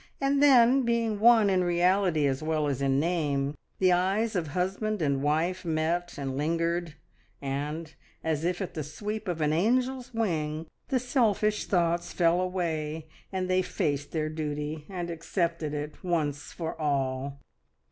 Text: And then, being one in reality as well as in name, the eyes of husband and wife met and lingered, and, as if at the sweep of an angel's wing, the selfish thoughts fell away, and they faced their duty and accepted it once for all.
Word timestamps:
And 0.19 0.41
then, 0.41 0.81
being 0.81 1.19
one 1.19 1.47
in 1.47 1.63
reality 1.63 2.25
as 2.25 2.41
well 2.41 2.65
as 2.65 2.81
in 2.81 2.99
name, 2.99 3.53
the 3.77 3.91
eyes 3.91 4.35
of 4.35 4.47
husband 4.47 4.99
and 4.99 5.21
wife 5.21 5.63
met 5.63 6.17
and 6.17 6.35
lingered, 6.35 6.95
and, 7.39 7.93
as 8.23 8.43
if 8.43 8.63
at 8.63 8.73
the 8.73 8.83
sweep 8.83 9.27
of 9.27 9.41
an 9.41 9.53
angel's 9.53 10.11
wing, 10.11 10.65
the 10.87 10.97
selfish 10.97 11.65
thoughts 11.65 12.13
fell 12.13 12.41
away, 12.41 13.09
and 13.31 13.47
they 13.47 13.61
faced 13.61 14.11
their 14.11 14.27
duty 14.27 14.87
and 14.89 15.11
accepted 15.11 15.71
it 15.71 16.03
once 16.03 16.51
for 16.51 16.73
all. 16.81 17.39